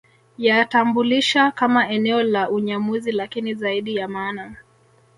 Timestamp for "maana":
4.07-4.55